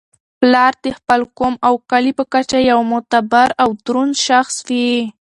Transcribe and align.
پلار 0.39 0.73
د 0.83 0.87
خپل 0.97 1.21
قوم 1.37 1.53
او 1.67 1.73
کلي 1.89 2.11
په 2.19 2.23
کچه 2.33 2.57
یو 2.71 2.79
معتبر 2.91 3.47
او 3.61 3.69
دروند 3.85 4.13
شخص 4.27 4.55
وي. 4.67 4.91